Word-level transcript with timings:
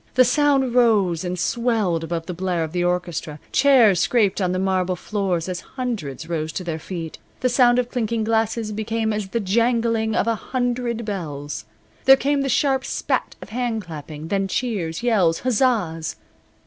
The 0.15 0.25
sound 0.25 0.73
rose 0.73 1.23
and 1.23 1.37
swelled 1.37 2.03
above 2.03 2.25
the 2.25 2.33
blare 2.33 2.63
of 2.63 2.71
the 2.71 2.83
orchestra. 2.83 3.39
Chairs 3.51 3.99
scraped 3.99 4.41
on 4.41 4.51
the 4.51 4.57
marble 4.57 4.95
floor 4.95 5.37
as 5.37 5.59
hundreds 5.75 6.27
rose 6.27 6.51
to 6.53 6.63
their 6.63 6.79
feet. 6.79 7.19
The 7.41 7.49
sound 7.49 7.77
of 7.77 7.91
clinking 7.91 8.23
glasses 8.23 8.71
became 8.71 9.13
as 9.13 9.27
the 9.27 9.39
jangling 9.39 10.15
of 10.15 10.25
a 10.25 10.33
hundred 10.33 11.05
bells. 11.05 11.65
There 12.05 12.17
came 12.17 12.41
the 12.41 12.49
sharp 12.49 12.83
spat 12.83 13.35
of 13.43 13.49
hand 13.49 13.83
clapping, 13.83 14.29
then 14.29 14.47
cheers, 14.47 15.03
yells, 15.03 15.41
huzzas. 15.41 16.15